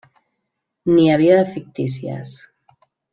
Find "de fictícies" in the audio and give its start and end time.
1.41-2.33